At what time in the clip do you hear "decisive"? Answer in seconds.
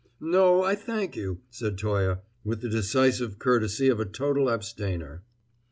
2.69-3.37